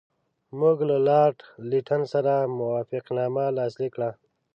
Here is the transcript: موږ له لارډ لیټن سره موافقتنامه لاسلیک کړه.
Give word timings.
موږ 0.59 0.77
له 0.89 0.97
لارډ 1.07 1.37
لیټن 1.69 2.01
سره 2.13 2.33
موافقتنامه 2.59 3.45
لاسلیک 3.57 3.91
کړه. 3.95 4.09